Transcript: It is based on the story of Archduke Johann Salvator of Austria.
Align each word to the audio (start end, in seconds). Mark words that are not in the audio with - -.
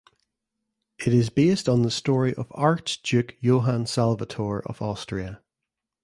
It 0.97 1.13
is 1.13 1.29
based 1.29 1.69
on 1.69 1.83
the 1.83 1.91
story 1.91 2.33
of 2.33 2.47
Archduke 2.55 3.37
Johann 3.39 3.85
Salvator 3.85 4.59
of 4.67 4.81
Austria. 4.81 5.43